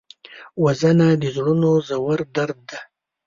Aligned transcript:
وژنه 0.63 1.07
د 1.21 1.23
زړونو 1.35 1.71
ژور 1.87 2.19
درد 2.35 2.59
دی 2.69 2.77